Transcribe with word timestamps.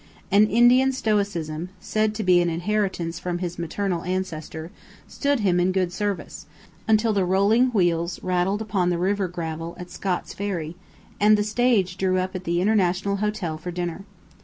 An 0.31 0.47
Indian 0.47 0.91
stoicism 0.91 1.69
said 1.79 2.15
to 2.15 2.23
be 2.23 2.41
an 2.41 2.49
inheritance 2.49 3.19
from 3.19 3.37
his 3.37 3.59
maternal 3.59 4.01
ancestor 4.03 4.71
stood 5.07 5.41
him 5.41 5.59
in 5.59 5.71
good 5.71 5.93
service, 5.93 6.47
until 6.87 7.13
the 7.13 7.23
rolling 7.23 7.67
wheels 7.67 8.19
rattled 8.23 8.63
upon 8.63 8.89
the 8.89 8.97
river 8.97 9.27
gravel 9.27 9.75
at 9.77 9.91
Scott's 9.91 10.33
Ferry, 10.33 10.75
and 11.19 11.37
the 11.37 11.43
stage 11.43 11.97
drew 11.97 12.17
up 12.17 12.35
at 12.35 12.45
the 12.45 12.59
International 12.61 13.17
Hotel 13.17 13.59
for 13.59 13.69
dinner. 13.69 14.03